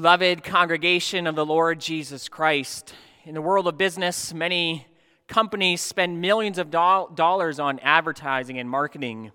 [0.00, 4.86] Beloved congregation of the Lord Jesus Christ, in the world of business, many
[5.26, 9.32] companies spend millions of do- dollars on advertising and marketing.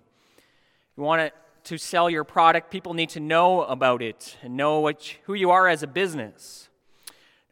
[0.96, 5.14] You want to sell your product, people need to know about it and know what,
[5.24, 6.70] who you are as a business.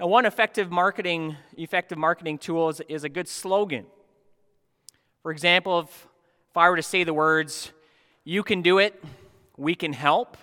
[0.00, 3.84] Now, one effective marketing, effective marketing tool is, is a good slogan.
[5.22, 6.08] For example, if,
[6.50, 7.72] if I were to say the words,
[8.24, 9.04] you can do it,
[9.58, 10.38] we can help,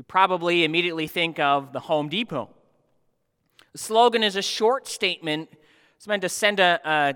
[0.00, 2.48] you probably immediately think of the Home Depot.
[3.72, 5.50] The slogan is a short statement.
[5.96, 7.14] It's meant to send a, a,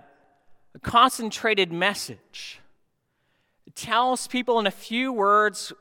[0.74, 2.60] a concentrated message.
[3.66, 5.72] It tells people in a few words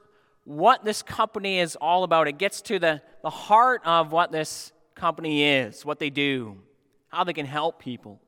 [0.46, 2.30] what this company is all about.
[2.30, 6.56] It gets to the, the heart of what this company is, what they do,
[7.10, 8.22] how they can help people.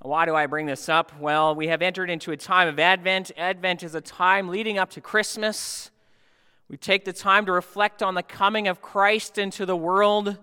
[0.00, 1.18] Why do I bring this up?
[1.18, 3.32] Well, we have entered into a time of Advent.
[3.38, 5.90] Advent is a time leading up to Christmas.
[6.68, 10.38] We take the time to reflect on the coming of Christ into the world.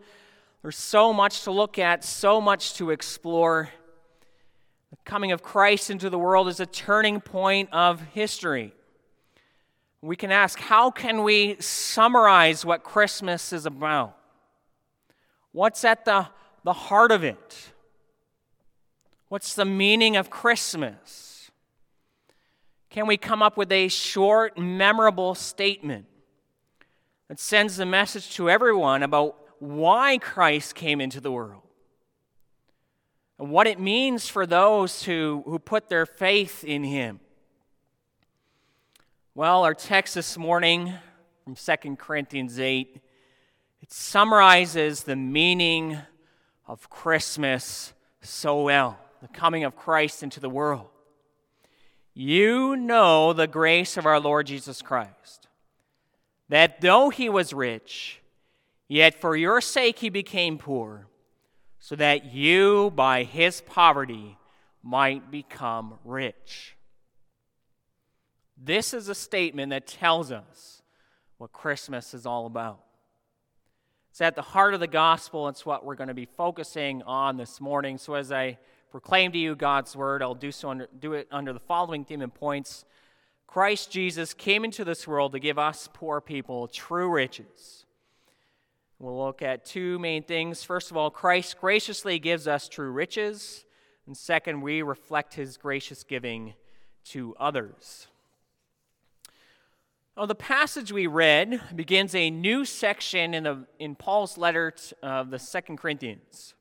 [0.62, 3.70] There's so much to look at, so much to explore.
[4.92, 8.74] The coming of Christ into the world is a turning point of history.
[10.02, 14.18] We can ask, how can we summarize what Christmas is about?
[15.52, 16.28] What's at the,
[16.64, 17.72] the heart of it?
[19.30, 21.52] What's the meaning of Christmas?
[22.90, 26.06] Can we come up with a short, memorable statement?
[27.32, 31.62] It sends the message to everyone about why Christ came into the world
[33.40, 37.22] and what it means for those who, who put their faith in him.
[39.34, 40.94] Well, our text this morning
[41.46, 43.00] from 2 Corinthians 8,
[43.82, 46.00] it summarizes the meaning
[46.68, 50.90] of Christmas so well, the coming of Christ into the world.
[52.14, 55.48] You know the grace of our Lord Jesus Christ
[56.52, 58.20] that though he was rich,
[58.90, 61.08] yet for your sake he became poor,
[61.80, 64.38] so that you by his poverty
[64.84, 66.76] might become rich.
[68.58, 70.82] This is a statement that tells us
[71.38, 72.82] what Christmas is all about.
[74.10, 75.48] It's at the heart of the gospel.
[75.48, 77.98] It's what we're going to be focusing on this morning.
[77.98, 78.58] So, as I
[78.92, 82.22] proclaim to you God's word, I'll do so under, do it under the following theme
[82.22, 82.84] and points
[83.52, 87.86] Christ Jesus came into this world to give us poor people true riches.
[88.98, 90.64] We'll look at two main things.
[90.64, 93.66] First of all, Christ graciously gives us true riches.
[94.08, 96.54] And second, we reflect his gracious giving
[97.08, 98.08] to others.
[100.16, 104.74] The passage we read begins a new section in, the, in Paul's letter
[105.04, 106.54] of the Second Corinthians.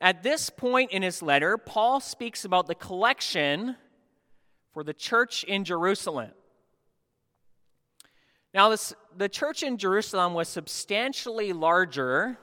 [0.00, 3.76] At this point in his letter, Paul speaks about the collection
[4.76, 6.32] for the church in Jerusalem.
[8.52, 12.36] Now, this, the church in Jerusalem was substantially larger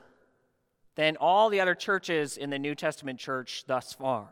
[0.95, 4.29] than all the other churches in the New Testament church thus far.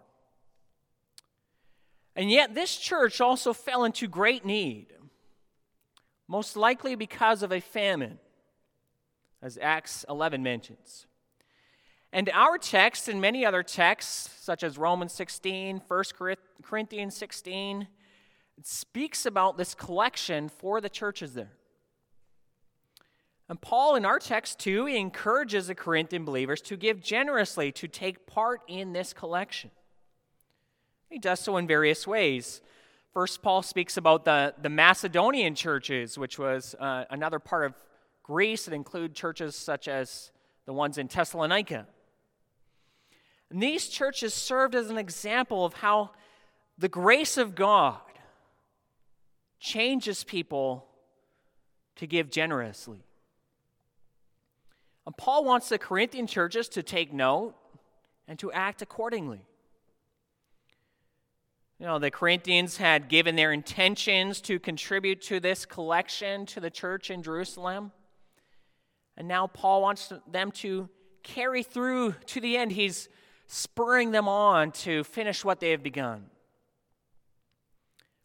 [2.16, 4.88] And yet, this church also fell into great need,
[6.28, 8.18] most likely because of a famine,
[9.44, 11.06] as Acts 11 mentions.
[12.14, 16.04] And our text and many other texts, such as Romans 16, 1
[16.62, 17.88] Corinthians 16,
[18.64, 21.54] speaks about this collection for the churches there.
[23.48, 28.28] And Paul, in our text too, encourages the Corinthian believers to give generously, to take
[28.28, 29.72] part in this collection.
[31.10, 32.62] He does so in various ways.
[33.14, 37.74] First, Paul speaks about the, the Macedonian churches, which was uh, another part of
[38.24, 40.32] Greece that include churches such as
[40.66, 41.88] the ones in Thessalonica.
[43.52, 46.12] And these churches served as an example of how
[46.78, 48.00] the grace of God
[49.60, 50.88] changes people
[51.98, 53.04] to give generously.
[55.06, 57.54] And Paul wants the Corinthian churches to take note
[58.26, 59.42] and to act accordingly.
[61.78, 66.70] You know, the Corinthians had given their intentions to contribute to this collection to the
[66.70, 67.92] church in Jerusalem.
[69.18, 70.88] And now Paul wants them to
[71.22, 72.72] carry through to the end.
[72.72, 73.10] He's
[73.54, 76.24] spurring them on to finish what they have begun.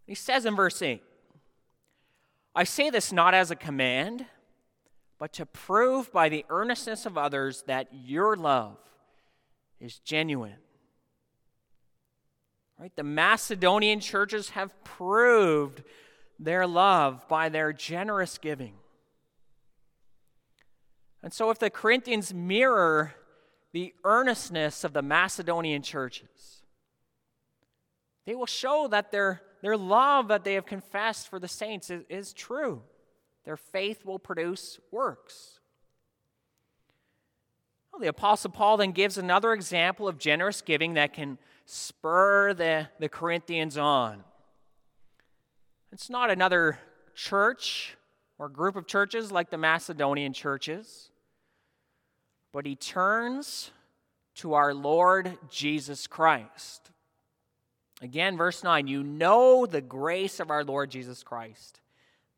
[0.06, 1.02] He says in verse 8,
[2.55, 4.26] I say this not as a command,
[5.19, 8.76] but to prove by the earnestness of others that your love
[9.81, 10.58] is genuine.
[12.79, 12.94] Right?
[12.94, 15.82] The Macedonian churches have proved
[16.38, 18.75] their love by their generous giving.
[21.20, 23.17] And so, if the Corinthians mirror
[23.76, 26.62] the earnestness of the Macedonian churches.
[28.25, 32.02] They will show that their, their love that they have confessed for the saints is,
[32.08, 32.81] is true.
[33.44, 35.61] their faith will produce works.
[37.93, 41.37] Well, the Apostle Paul then gives another example of generous giving that can
[41.67, 44.25] spur the, the Corinthians on.
[45.93, 46.79] It's not another
[47.14, 47.99] church
[48.38, 51.11] or group of churches like the Macedonian churches,
[52.56, 53.70] but he turns
[54.35, 56.91] to our Lord Jesus Christ.
[58.00, 61.82] Again, verse 9 you know the grace of our Lord Jesus Christ,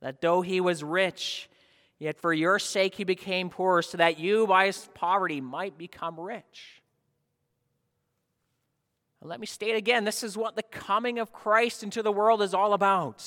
[0.01, 1.49] that though he was rich,
[2.01, 6.19] yet for your sake he became poor, so that you by his poverty might become
[6.19, 6.83] rich.
[9.23, 12.55] Let me state again this is what the coming of Christ into the world is
[12.55, 13.19] all about.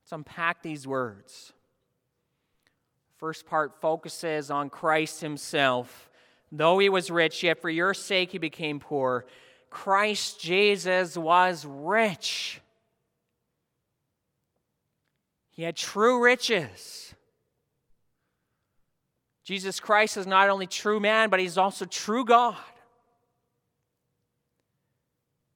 [0.00, 1.52] Let's unpack these words.
[3.22, 6.10] First part focuses on Christ himself.
[6.50, 9.26] Though he was rich, yet for your sake he became poor.
[9.70, 12.60] Christ Jesus was rich.
[15.52, 17.14] He had true riches.
[19.44, 22.56] Jesus Christ is not only true man, but he's also true God.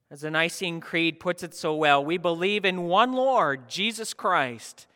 [0.08, 4.86] As the Nicene Creed puts it so well, we believe in one Lord, Jesus Christ,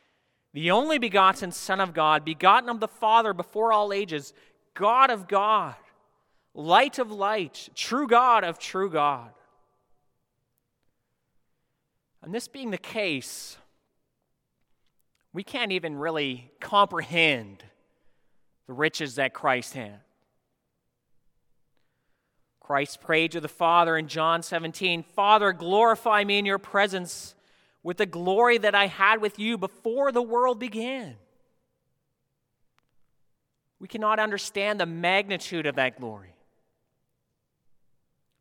[0.53, 4.33] the only begotten Son of God, begotten of the Father before all ages,
[4.75, 5.77] God of God,
[6.55, 9.31] light of light, true God of true God.
[12.23, 13.57] And this being the case,
[15.33, 17.65] we can't even really comprehend
[18.67, 20.01] the riches that Christ had.
[22.61, 27.35] Christ prayed to the Father in John 17 Father, glorify me in your presence
[27.83, 31.17] with the glory that I had with you before the world began.
[33.79, 36.35] We cannot understand the magnitude of that glory.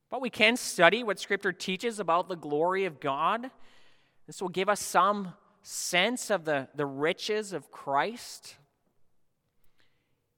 [0.10, 3.50] But we can study what Scripture teaches about the glory of God.
[4.28, 8.56] This will give us some sense of the, the riches of Christ.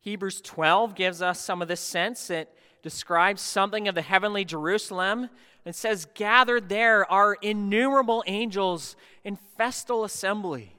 [0.02, 2.54] Hebrews 12 gives us some of this sense that
[2.84, 5.30] describes something of the heavenly Jerusalem
[5.66, 10.76] and says, Gathered there are innumerable angels in festal assembly.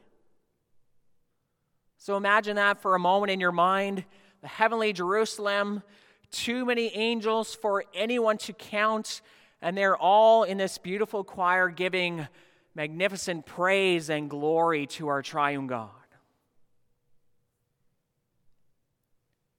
[1.99, 4.05] So imagine that for a moment in your mind
[4.43, 5.85] the heavenly Jerusalem,
[6.33, 9.23] too many angels for anyone to count,
[9.61, 12.27] and they're all in this beautiful choir giving
[12.75, 15.91] magnificent praise and glory to our triune God.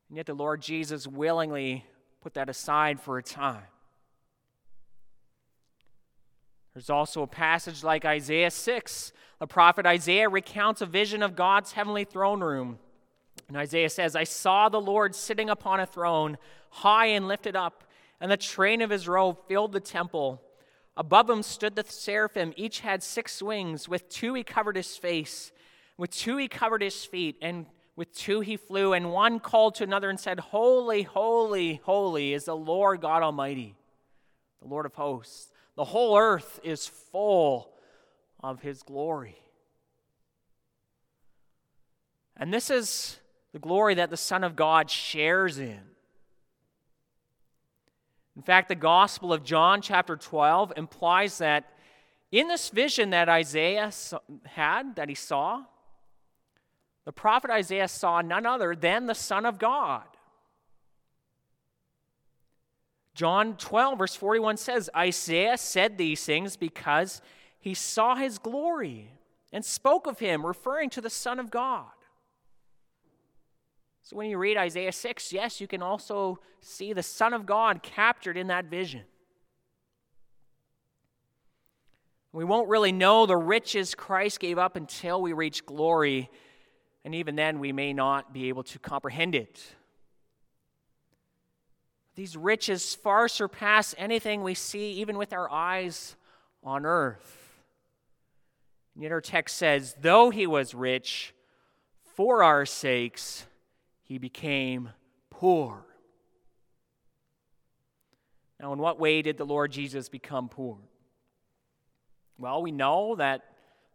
[0.09, 1.85] And yet the Lord Jesus willingly
[2.21, 3.63] put that aside for a time.
[6.73, 9.13] There's also a passage like Isaiah 6.
[9.39, 12.79] The prophet Isaiah recounts a vision of God's heavenly throne room.
[13.47, 16.37] And Isaiah says, I saw the Lord sitting upon a throne,
[16.69, 17.83] high and lifted up,
[18.19, 20.41] and the train of his robe filled the temple.
[20.95, 22.53] Above him stood the seraphim.
[22.55, 23.89] Each had six wings.
[23.89, 25.51] With two he covered his face,
[25.97, 27.65] with two he covered his feet, and
[27.95, 32.45] with two he flew, and one called to another and said, Holy, holy, holy is
[32.45, 33.75] the Lord God Almighty,
[34.61, 35.51] the Lord of hosts.
[35.75, 37.73] The whole earth is full
[38.41, 39.37] of his glory.
[42.37, 43.19] And this is
[43.53, 45.81] the glory that the Son of God shares in.
[48.35, 51.69] In fact, the Gospel of John, chapter 12, implies that
[52.31, 53.91] in this vision that Isaiah
[54.45, 55.63] had, that he saw,
[57.05, 60.03] the prophet Isaiah saw none other than the Son of God.
[63.13, 67.21] John 12, verse 41 says, Isaiah said these things because
[67.59, 69.11] he saw his glory
[69.51, 71.85] and spoke of him, referring to the Son of God.
[74.01, 77.83] So when you read Isaiah 6, yes, you can also see the Son of God
[77.83, 79.03] captured in that vision.
[82.31, 86.29] We won't really know the riches Christ gave up until we reach glory
[87.05, 89.75] and even then we may not be able to comprehend it.
[92.15, 96.15] These riches far surpass anything we see, even with our eyes
[96.63, 97.39] on earth.
[98.93, 101.33] And yet our text says, though he was rich,
[102.15, 103.45] for our sakes,
[104.03, 104.89] he became
[105.31, 105.85] poor.
[108.59, 110.77] Now, in what way did the Lord Jesus become poor?
[112.37, 113.41] Well, we know that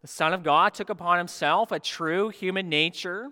[0.02, 3.28] the Son of God took upon himself a true human nature.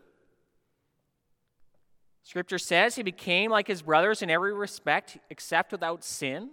[2.27, 6.51] Scripture says he became like his brothers in every respect except without sin.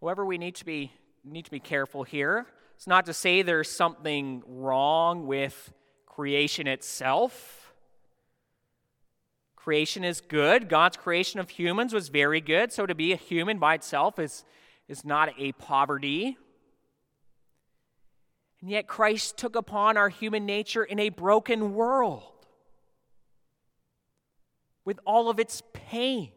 [0.00, 0.92] However, we need to be,
[1.24, 2.46] need to be careful here.
[2.76, 5.72] It's not to say there's something wrong with
[6.06, 7.74] creation itself.
[9.56, 10.68] Creation is good.
[10.68, 12.70] God's creation of humans was very good.
[12.70, 14.44] So to be a human by itself is,
[14.86, 16.36] is not a poverty.
[18.60, 22.22] And yet Christ took upon our human nature in a broken world
[24.84, 26.30] with all of its pain,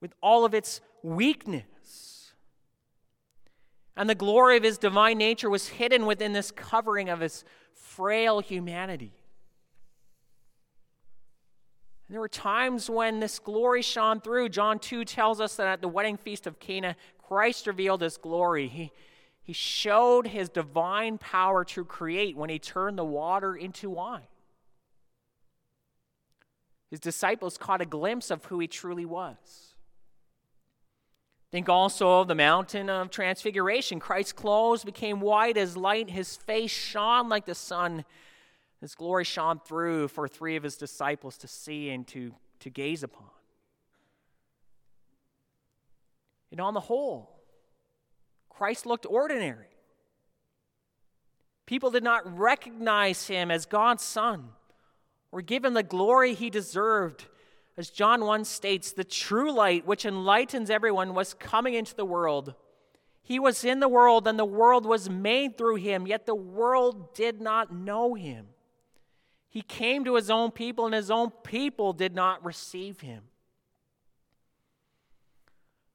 [0.00, 2.32] with all of its weakness.
[3.96, 8.40] And the glory of his divine nature was hidden within this covering of his frail
[8.40, 9.12] humanity.
[12.08, 14.50] And there were times when this glory shone through.
[14.50, 18.68] John 2 tells us that at the wedding feast of Cana, Christ revealed his glory.
[18.68, 18.92] He,
[19.42, 24.26] he showed his divine power to create when he turned the water into wine.
[26.94, 29.74] His disciples caught a glimpse of who he truly was.
[31.50, 33.98] Think also of the mountain of transfiguration.
[33.98, 38.04] Christ's clothes became white as light, his face shone like the sun.
[38.80, 43.02] His glory shone through for three of his disciples to see and to, to gaze
[43.02, 43.26] upon.
[46.52, 47.40] And on the whole,
[48.48, 49.66] Christ looked ordinary.
[51.66, 54.50] People did not recognize him as God's Son
[55.34, 57.24] or give him the glory he deserved.
[57.76, 62.54] As John 1 states, the true light which enlightens everyone was coming into the world.
[63.20, 67.16] He was in the world, and the world was made through him, yet the world
[67.16, 68.46] did not know him.
[69.48, 73.24] He came to his own people, and his own people did not receive him.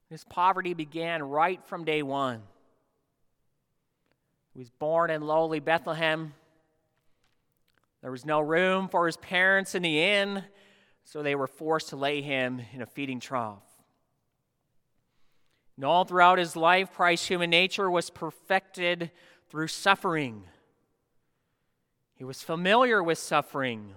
[0.09, 2.41] His poverty began right from day one.
[4.51, 6.33] He was born in lowly Bethlehem.
[8.01, 10.43] There was no room for his parents in the inn,
[11.03, 13.63] so they were forced to lay him in a feeding trough.
[15.75, 19.11] And all throughout his life, Christ's human nature was perfected
[19.49, 20.43] through suffering.
[22.15, 23.95] He was familiar with suffering.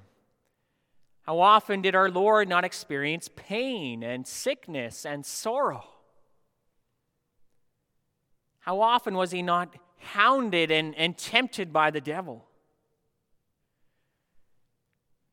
[1.23, 5.85] How often did our Lord not experience pain and sickness and sorrow?
[8.61, 12.45] How often was he not hounded and, and tempted by the devil?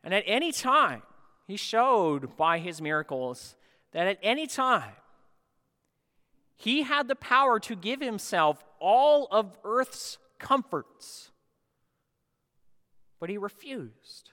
[0.10, 1.04] And at any time,
[1.46, 3.56] he showed by his miracles
[3.92, 4.96] that at any time,
[6.56, 11.30] he had the power to give himself all of earth's comforts.
[13.20, 14.32] But he refused.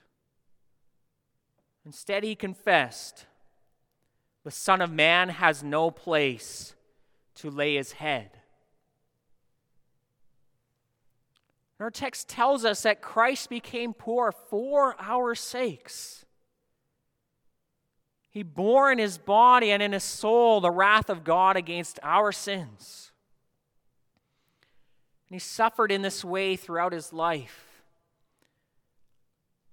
[1.85, 3.27] Instead, he confessed,
[4.43, 6.73] The Son of Man has no place
[7.35, 8.31] to lay his head.
[11.79, 16.25] Our text tells us that Christ became poor for our sakes.
[18.29, 22.31] He bore in his body and in his soul the wrath of God against our
[22.31, 23.11] sins.
[25.29, 27.83] And he suffered in this way throughout his life.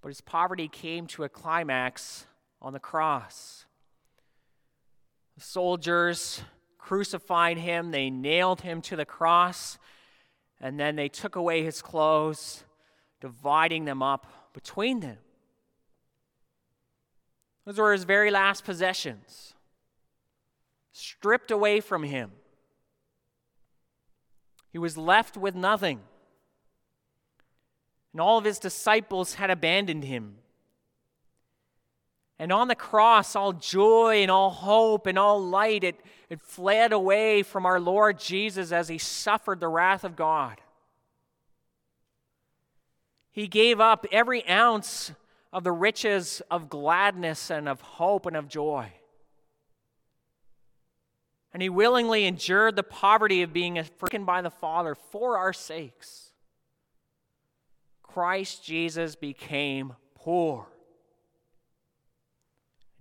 [0.03, 2.27] But his poverty came to a climax
[2.61, 3.65] on the cross.
[5.37, 6.43] The soldiers
[6.79, 9.79] crucified him, they nailed him to the cross
[10.61, 12.65] and then they took away his clothes,
[13.21, 15.19] dividing them up between them.
[17.65, 19.55] Those were his very last possessions,
[20.93, 22.33] stripped away from him.
[24.71, 26.01] He was left with nothing.
[28.13, 30.37] And all of his disciples had abandoned him.
[32.39, 36.93] And on the cross, all joy and all hope and all light, it, it fled
[36.93, 40.61] away from our Lord Jesus as he suffered the wrath of God.
[43.31, 45.13] He gave up every ounce
[45.53, 48.93] of the riches of gladness and of hope and of joy.
[51.53, 56.33] And he willingly endured the poverty of being forsaken by the Father for our sakes.
[58.03, 60.67] Christ Jesus became poor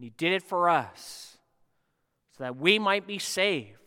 [0.04, 1.38] and He did it for us
[2.38, 3.78] so that we might be saved.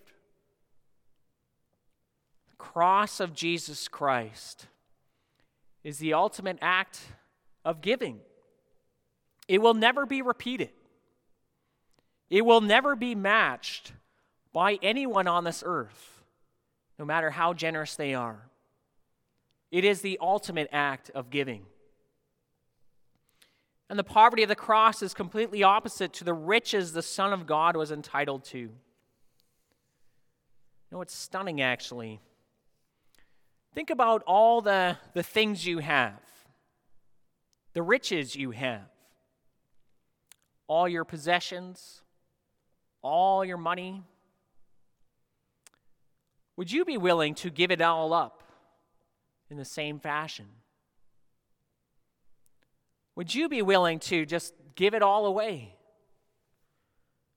[2.48, 4.66] The cross of Jesus Christ
[5.84, 7.00] is the ultimate act
[7.66, 8.20] of giving.
[9.46, 10.70] It will never be repeated,
[12.30, 13.92] it will never be matched
[14.54, 16.22] by anyone on this earth,
[16.98, 18.48] no matter how generous they are.
[19.70, 21.66] It is the ultimate act of giving.
[23.88, 27.46] And the poverty of the cross is completely opposite to the riches the Son of
[27.46, 28.58] God was entitled to.
[28.58, 28.70] You
[30.90, 32.20] know, it's stunning actually.
[33.74, 36.20] Think about all the, the things you have,
[37.74, 38.88] the riches you have,
[40.66, 42.00] all your possessions,
[43.02, 44.02] all your money.
[46.56, 48.42] Would you be willing to give it all up
[49.50, 50.46] in the same fashion?
[53.16, 55.74] Would you be willing to just give it all away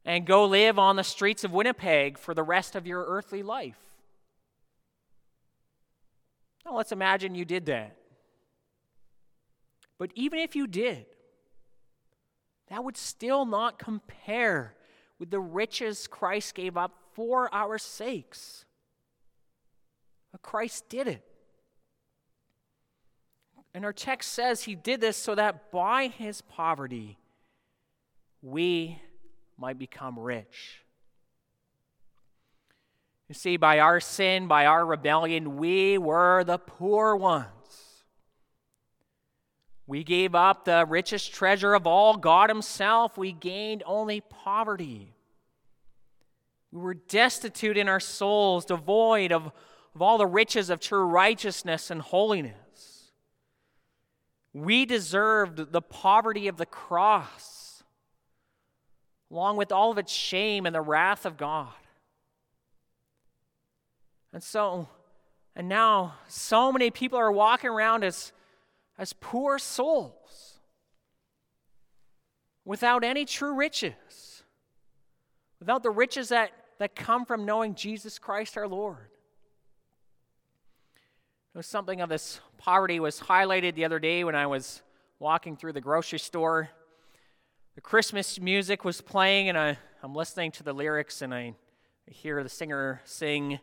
[0.05, 3.79] and go live on the streets of Winnipeg for the rest of your earthly life?
[6.65, 7.95] Now let's imagine you did that.
[9.97, 11.05] But even if you did,
[12.69, 14.75] that would still not compare
[15.17, 18.65] with the riches Christ gave up for our sakes.
[20.31, 21.28] But Christ did it.
[23.79, 27.17] And our text says he did this so that by his poverty
[28.41, 29.01] we
[29.57, 30.81] might become rich.
[33.29, 38.03] You see, by our sin, by our rebellion, we were the poor ones.
[39.87, 43.17] We gave up the richest treasure of all, God Himself.
[43.17, 45.13] We gained only poverty.
[46.73, 49.53] We were destitute in our souls, devoid of,
[49.95, 52.68] of all the riches of true righteousness and holiness.
[54.53, 57.83] We deserved the poverty of the cross,
[59.31, 61.73] along with all of its shame and the wrath of God.
[64.33, 64.87] And so,
[65.55, 68.31] and now, so many people are walking around as
[68.99, 70.59] as poor souls
[72.65, 74.43] without any true riches,
[75.59, 79.07] without the riches that, that come from knowing Jesus Christ our Lord.
[81.61, 84.83] Something of this poverty was highlighted the other day when I was
[85.17, 86.69] walking through the grocery store.
[87.73, 91.55] The Christmas music was playing, and I, I'm listening to the lyrics, and I,
[92.07, 93.59] I hear the singer sing,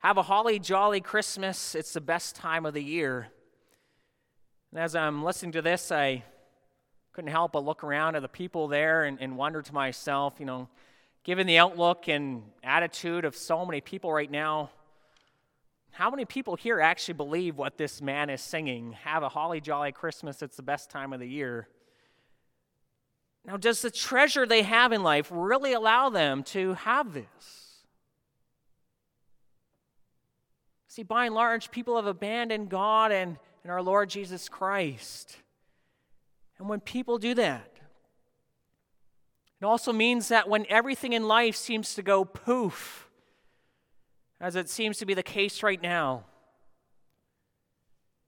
[0.00, 3.28] Have a holly jolly Christmas, it's the best time of the year.
[4.72, 6.24] And as I'm listening to this, I
[7.12, 10.46] couldn't help but look around at the people there and, and wonder to myself, you
[10.46, 10.68] know,
[11.22, 14.70] given the outlook and attitude of so many people right now,
[15.92, 18.92] how many people here actually believe what this man is singing?
[19.04, 21.68] Have a holly jolly Christmas, it's the best time of the year.
[23.44, 27.26] Now, does the treasure they have in life really allow them to have this?
[30.88, 35.36] See, by and large, people have abandoned God and in our Lord Jesus Christ.
[36.58, 37.70] And when people do that,
[39.60, 43.09] it also means that when everything in life seems to go poof,
[44.40, 46.24] as it seems to be the case right now,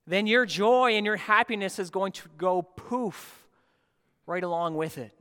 [0.06, 3.46] then your joy and your happiness is going to go poof
[4.26, 5.12] right along with it.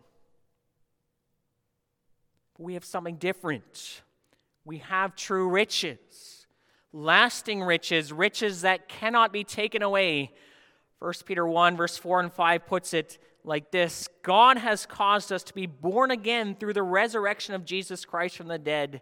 [2.58, 4.02] We have something different.
[4.66, 6.42] We have true riches
[6.94, 10.32] lasting riches, riches that cannot be taken away.
[11.00, 15.44] 1 Peter 1, verse 4 and 5 puts it like this God has caused us
[15.44, 19.02] to be born again through the resurrection of Jesus Christ from the dead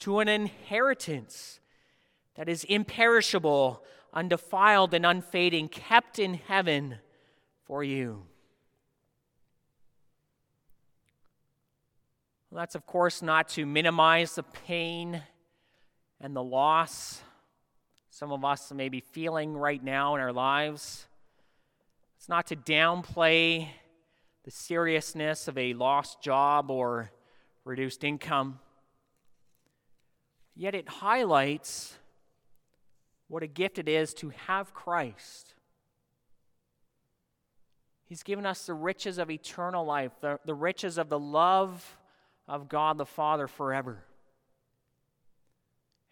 [0.00, 1.60] to an inheritance
[2.34, 3.82] that is imperishable,
[4.12, 6.98] undefiled, and unfading, kept in heaven
[7.64, 8.24] for you.
[12.50, 15.22] Well, that's, of course, not to minimize the pain
[16.20, 17.22] and the loss
[18.18, 21.06] some of us may be feeling right now in our lives.
[22.16, 23.68] It's not to downplay
[24.42, 27.10] the seriousness of a lost job or
[27.66, 28.58] reduced income,
[30.56, 31.98] yet it highlights
[33.28, 35.54] what a gift it is to have Christ.
[38.06, 41.96] He's given us the riches of eternal life, the, the riches of the love
[42.48, 44.04] of God the Father forever.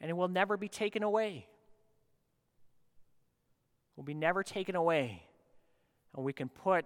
[0.00, 1.46] And it will never be taken away
[3.96, 5.22] will be never taken away,
[6.14, 6.84] and we can put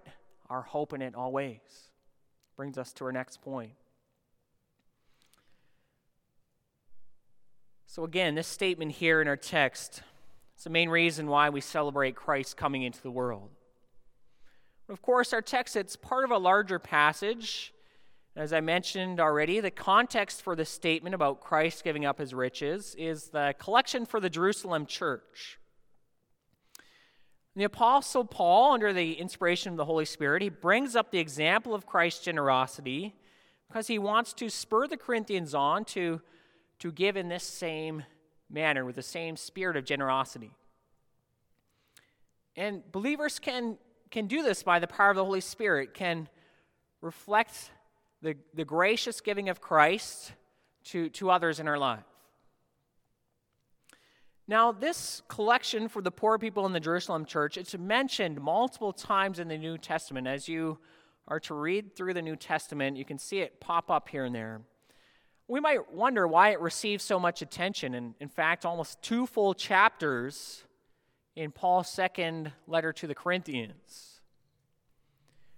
[0.49, 1.59] our hope in it always.
[2.55, 3.71] Brings us to our next point.
[7.91, 10.03] So, again, this statement here in our text
[10.55, 13.49] is the main reason why we celebrate Christ coming into the world.
[14.89, 17.73] Of course, our text, it's part of a larger passage.
[18.35, 22.93] As I mentioned already, the context for this statement about Christ giving up his riches
[22.95, 25.57] is the collection for the Jerusalem church.
[27.55, 31.73] The Apostle Paul, under the inspiration of the Holy Spirit, he brings up the example
[31.73, 33.15] of Christ's generosity
[33.67, 36.21] because he wants to spur the Corinthians on to,
[36.79, 38.03] to give in this same
[38.49, 40.51] manner, with the same spirit of generosity.
[42.55, 43.77] And believers can,
[44.11, 46.27] can do this by the power of the Holy Spirit, can
[47.01, 47.71] reflect
[48.21, 50.33] the, the gracious giving of Christ
[50.85, 52.03] to, to others in our lives.
[54.47, 59.37] Now, this collection for the poor people in the Jerusalem church, it's mentioned multiple times
[59.37, 60.25] in the New Testament.
[60.25, 60.79] As you
[61.27, 64.33] are to read through the New Testament, you can see it pop up here and
[64.33, 64.61] there.
[65.49, 69.55] We might wonder why it receives so much attention, and in fact, almost two full
[69.55, 70.63] chapters
[71.35, 74.21] in Paul's second letter to the Corinthians.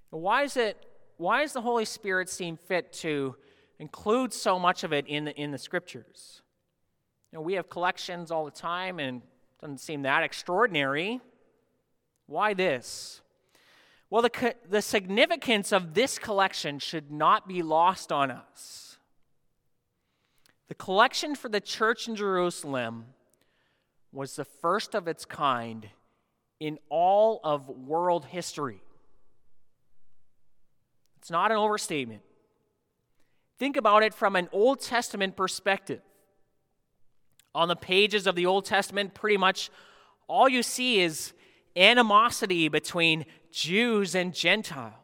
[0.09, 0.77] Why is it
[1.17, 3.35] why does the Holy Spirit seem fit to
[3.79, 6.41] include so much of it in the, in the scriptures?
[7.31, 11.19] You know, we have collections all the time, and it Doesn't seem that extraordinary.
[12.27, 13.21] Why this?
[14.09, 18.90] Well, the, the significance of this collection should not be lost on us.
[20.71, 23.07] The collection for the church in Jerusalem
[24.13, 25.89] was the first of its kind
[26.61, 28.81] in all of world history.
[31.17, 32.21] It's not an overstatement.
[33.59, 35.99] Think about it from an Old Testament perspective.
[37.53, 39.69] On the pages of the Old Testament, pretty much
[40.29, 41.33] all you see is
[41.75, 45.00] animosity between Jews and Gentiles.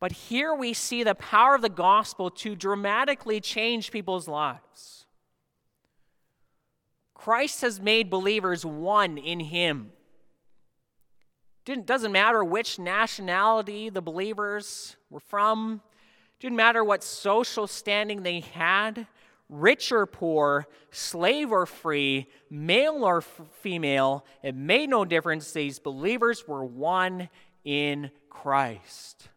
[0.00, 5.06] But here we see the power of the gospel to dramatically change people's lives.
[7.14, 9.92] Christ has made believers one in Him.
[11.66, 15.82] It doesn't matter which nationality the believers were from,
[16.40, 19.06] didn't matter what social standing they had
[19.48, 25.52] rich or poor, slave or free, male or f- female, it made no difference.
[25.52, 27.28] These believers were one
[27.64, 29.28] in Christ.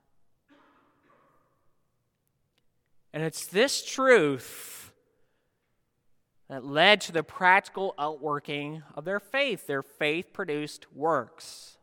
[3.13, 4.91] And it's this truth
[6.49, 9.67] that led to the practical outworking of their faith.
[9.67, 11.77] Their faith produced works.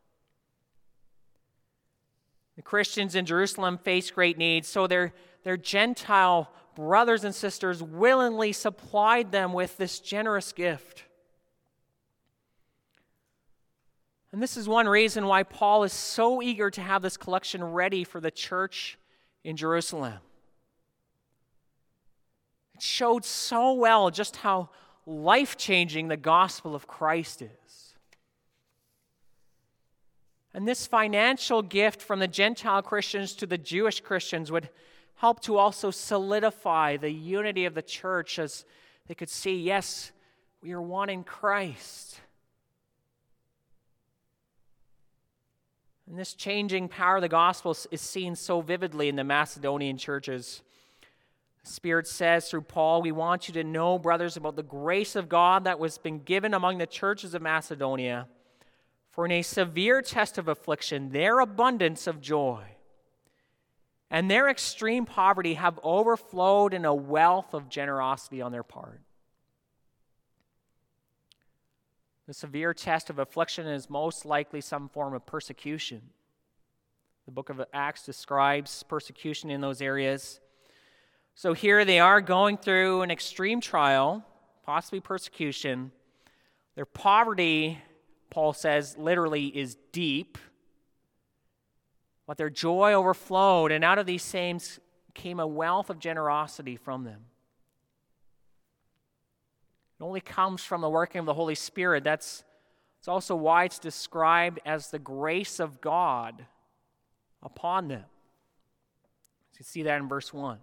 [2.55, 5.13] The Christians in Jerusalem faced great needs, so their,
[5.43, 11.03] their Gentile brothers and sisters willingly supplied them with this generous gift.
[14.31, 18.03] And this is one reason why Paul is so eager to have this collection ready
[18.03, 18.99] for the church
[19.43, 20.19] in Jerusalem.
[22.99, 24.71] Showed so well just how
[25.05, 27.93] life changing the gospel of Christ is.
[30.53, 34.67] And this financial gift from the Gentile Christians to the Jewish Christians would
[35.15, 38.65] help to also solidify the unity of the church as
[39.07, 40.11] they could see, yes,
[40.61, 42.19] we are one in Christ.
[46.05, 50.63] And this changing power of the gospel is seen so vividly in the Macedonian churches.
[51.69, 55.63] Spirit says through Paul, We want you to know, brothers, about the grace of God
[55.63, 58.27] that was been given among the churches of Macedonia.
[59.11, 62.63] For in a severe test of affliction, their abundance of joy
[64.11, 69.01] and their extreme poverty have overflowed in a wealth of generosity on their part.
[72.27, 76.01] The severe test of affliction is most likely some form of persecution.
[77.25, 80.39] The book of Acts describes persecution in those areas.
[81.39, 84.25] So here they are going through an extreme trial,
[84.65, 85.93] possibly persecution.
[86.75, 87.79] Their poverty,
[88.29, 90.37] Paul says, literally is deep.
[92.27, 94.59] But their joy overflowed, and out of these same
[95.13, 97.21] came a wealth of generosity from them.
[99.97, 102.03] It only comes from the working of the Holy Spirit.
[102.03, 102.43] That's,
[102.99, 106.47] it's also why it's described as the grace of God
[107.41, 108.03] upon them.
[109.53, 110.59] You can see that in verse 1.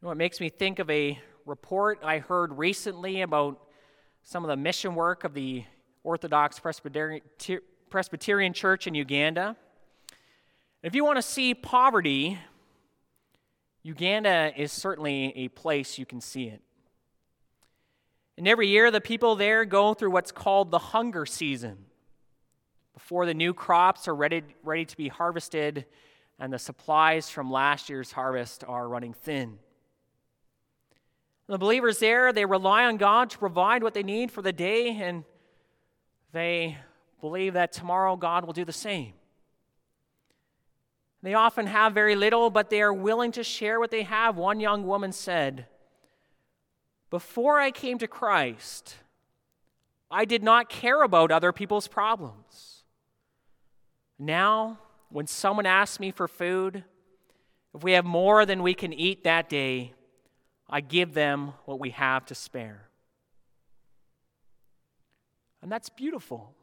[0.00, 3.60] You know, it makes me think of a report I heard recently about
[4.22, 5.64] some of the mission work of the
[6.04, 9.56] Orthodox Presbyterian, Church in Uganda.
[10.84, 12.38] If you want to see poverty,
[13.82, 16.62] Uganda is certainly a place you can see it.
[18.36, 21.86] And every year, the people there go through what's called the hunger season
[22.94, 25.86] before the new crops are ready, ready to be harvested
[26.38, 29.58] and the supplies from last year's harvest are running thin.
[31.48, 34.90] The believers there, they rely on God to provide what they need for the day,
[34.90, 35.24] and
[36.32, 36.76] they
[37.22, 39.14] believe that tomorrow God will do the same.
[41.22, 44.36] They often have very little, but they are willing to share what they have.
[44.36, 45.66] One young woman said,
[47.08, 48.96] Before I came to Christ,
[50.10, 52.84] I did not care about other people's problems.
[54.18, 56.84] Now, when someone asks me for food,
[57.74, 59.94] if we have more than we can eat that day,
[60.68, 62.88] I give them what we have to spare.
[65.62, 66.54] And that's beautiful.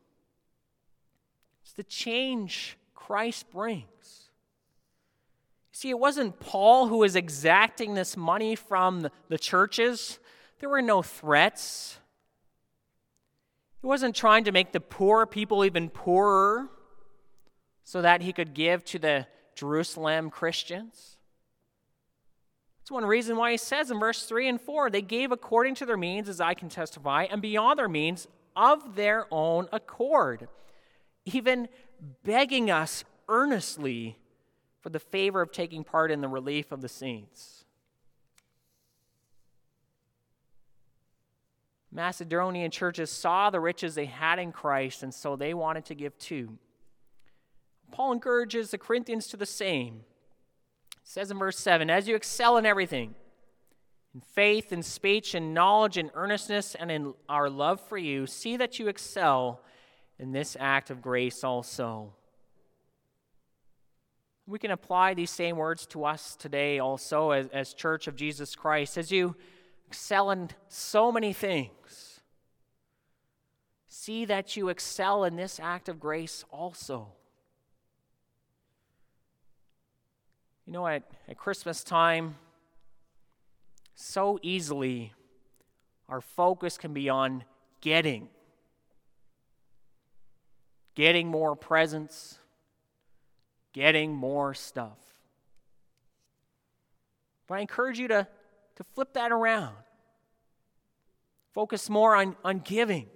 [1.63, 4.29] It's the change Christ brings.
[5.71, 10.19] See, it wasn't Paul who was exacting this money from the churches.
[10.59, 11.99] There were no threats.
[13.81, 16.69] He wasn't trying to make the poor people even poorer
[17.83, 21.17] so that he could give to the Jerusalem Christians.
[22.85, 25.87] That's one reason why he says in verse 3 and 4 they gave according to
[25.87, 30.47] their means, as I can testify, and beyond their means of their own accord
[31.25, 31.67] even
[32.23, 34.19] begging us earnestly
[34.81, 37.65] for the favor of taking part in the relief of the saints.
[41.91, 46.15] Macedonian churches saw the riches they had in Christ, and so they wanted to give
[46.19, 46.59] too.
[47.91, 50.01] Paul encourages the Corinthians to the same.
[51.07, 53.13] Says in verse 7 As you excel in everything,
[54.13, 58.57] in faith, in speech, in knowledge, in earnestness, and in our love for you, see
[58.57, 59.61] that you excel
[60.17, 62.13] in this act of grace also.
[64.47, 68.55] We can apply these same words to us today also as, as Church of Jesus
[68.55, 68.97] Christ.
[68.97, 69.35] As you
[69.87, 72.19] excel in so many things,
[73.87, 77.13] see that you excel in this act of grace also.
[80.65, 82.35] You know, at, at Christmas time,
[83.93, 85.13] so easily
[86.09, 87.43] our focus can be on
[87.81, 88.29] getting.
[90.95, 92.39] Getting more presents,
[93.73, 94.97] getting more stuff.
[97.47, 98.27] But I encourage you to,
[98.75, 99.75] to flip that around.
[101.53, 103.07] Focus more on, on giving.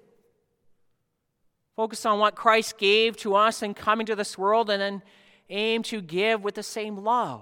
[1.75, 5.01] Focus on what Christ gave to us in coming to this world and then
[5.49, 7.41] aim to give with the same love.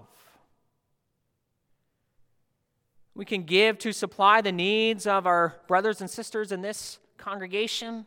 [3.14, 8.06] We can give to supply the needs of our brothers and sisters in this congregation.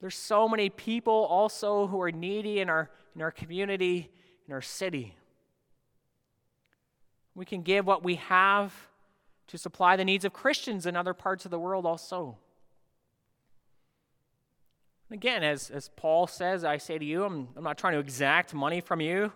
[0.00, 4.10] There's so many people also who are needy in our, in our community,
[4.46, 5.16] in our city.
[7.34, 8.72] We can give what we have
[9.48, 12.38] to supply the needs of Christians in other parts of the world also.
[15.14, 18.52] Again, as, as Paul says, I say to you, I'm, I'm not trying to exact
[18.52, 19.32] money from you.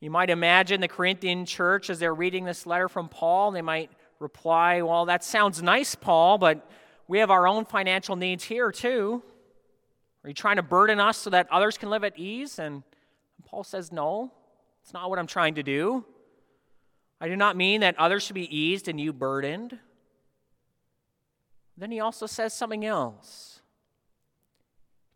[0.00, 3.90] You might imagine the Corinthian church as they're reading this letter from Paul, they might
[4.18, 6.70] reply, Well, that sounds nice, Paul, but
[7.06, 9.22] we have our own financial needs here too.
[10.24, 12.58] Are you trying to burden us so that others can live at ease?
[12.58, 12.82] And
[13.44, 14.32] Paul says, No,
[14.82, 16.06] it's not what I'm trying to do.
[17.20, 19.78] I do not mean that others should be eased and you burdened.
[21.76, 23.57] Then he also says something else.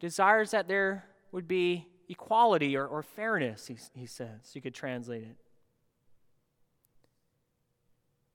[0.02, 4.50] Desires that there would be equality or, or fairness, he, he says.
[4.52, 5.36] You could translate it.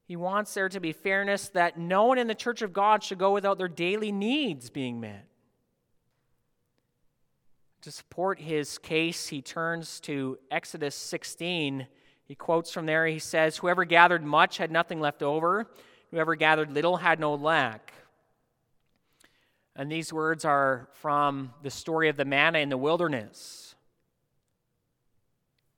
[0.06, 3.18] He wants there to be fairness that no one in the church of God should
[3.18, 5.28] go without their daily needs being met.
[7.82, 11.86] To support his case, he turns to Exodus 16.
[12.24, 15.70] He quotes from there, he says, Whoever gathered much had nothing left over,
[16.12, 17.92] whoever gathered little had no lack.
[19.78, 23.76] And these words are from the story of the manna in the wilderness.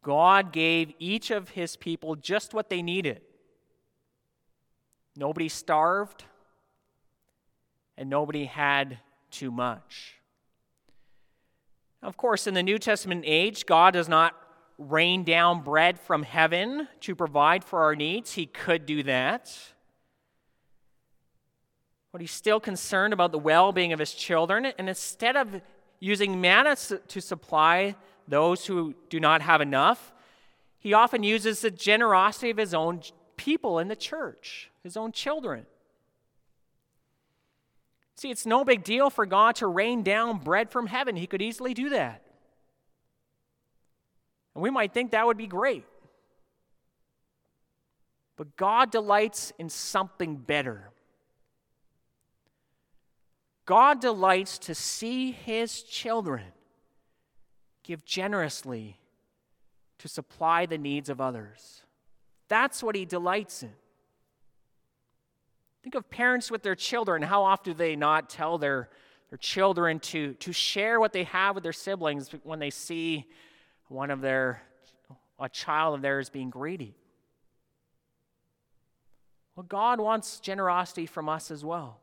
[0.01, 3.21] God gave each of his people just what they needed.
[5.17, 6.23] Nobody starved,
[7.97, 8.99] and nobody had
[9.31, 10.15] too much.
[12.01, 14.33] Of course, in the New Testament age, God does not
[14.77, 18.31] rain down bread from heaven to provide for our needs.
[18.31, 19.53] He could do that.
[22.11, 24.65] But he's still concerned about the well being of his children.
[24.65, 25.61] And instead of
[25.99, 27.95] using manna to supply
[28.27, 30.13] those who do not have enough,
[30.79, 33.01] he often uses the generosity of his own
[33.35, 35.65] people in the church, his own children.
[38.15, 41.15] See, it's no big deal for God to rain down bread from heaven.
[41.15, 42.21] He could easily do that.
[44.53, 45.85] And we might think that would be great.
[48.35, 50.88] But God delights in something better.
[53.69, 56.45] God delights to see his children
[57.83, 58.97] give generously
[59.99, 61.83] to supply the needs of others.
[62.47, 63.69] That's what he delights in.
[65.83, 67.21] Think of parents with their children.
[67.21, 68.89] How often do they not tell their,
[69.29, 73.27] their children to, to share what they have with their siblings when they see
[73.87, 74.63] one of their,
[75.39, 76.95] a child of theirs being greedy?
[79.55, 81.99] Well, God wants generosity from us as well.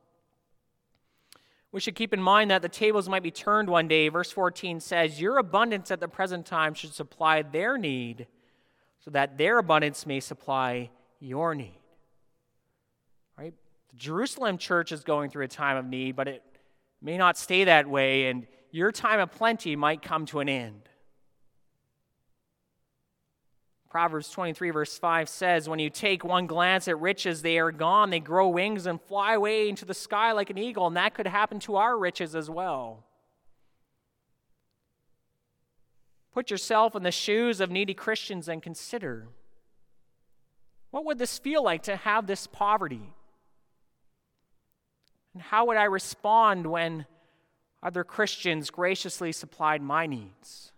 [1.76, 4.08] We should keep in mind that the tables might be turned one day.
[4.08, 8.28] Verse 14 says, Your abundance at the present time should supply their need,
[9.04, 10.88] so that their abundance may supply
[11.20, 11.78] your need.
[13.36, 13.52] Right?
[13.90, 16.42] The Jerusalem church is going through a time of need, but it
[17.02, 20.88] may not stay that way, and your time of plenty might come to an end.
[23.96, 28.10] Proverbs 23, verse 5 says, When you take one glance at riches, they are gone.
[28.10, 30.86] They grow wings and fly away into the sky like an eagle.
[30.86, 33.06] And that could happen to our riches as well.
[36.34, 39.28] Put yourself in the shoes of needy Christians and consider
[40.90, 43.14] what would this feel like to have this poverty?
[45.32, 47.06] And how would I respond when
[47.82, 50.72] other Christians graciously supplied my needs?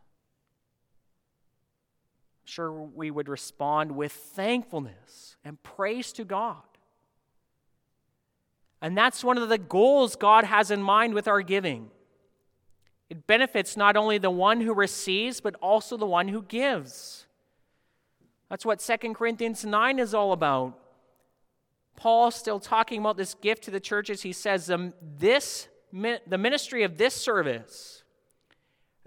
[2.48, 6.62] Sure we would respond with thankfulness and praise to God.
[8.80, 11.90] And that's one of the goals God has in mind with our giving.
[13.10, 17.26] It benefits not only the one who receives, but also the one who gives.
[18.48, 20.78] That's what 2 Corinthians 9 is all about.
[21.96, 24.22] Paul still talking about this gift to the churches.
[24.22, 27.97] He says, um, this, the ministry of this service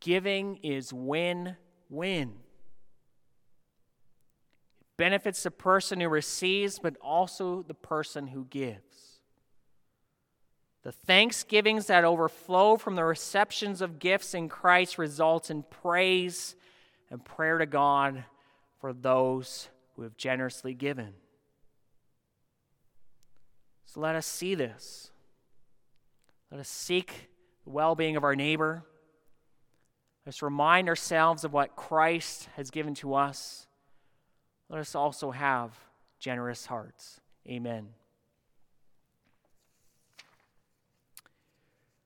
[0.00, 1.56] Giving is win
[1.90, 2.28] win
[4.80, 9.20] It benefits the person who receives, but also the person who gives.
[10.82, 16.56] The thanksgivings that overflow from the receptions of gifts in Christ results in praise
[17.10, 18.24] and prayer to God
[18.80, 21.12] for those who have generously given.
[23.84, 25.10] So let us see this.
[26.50, 27.28] Let us seek
[27.64, 28.84] the well being of our neighbor.
[30.26, 33.66] Let's remind ourselves of what Christ has given to us
[34.70, 35.76] let us also have
[36.20, 37.20] generous hearts.
[37.46, 37.88] Amen.